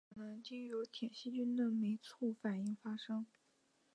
[0.01, 3.23] 氧化可能经由铁细菌的酶促反应发生。